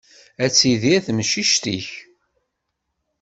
[0.43, 1.89] Ad tidir temcict-ik.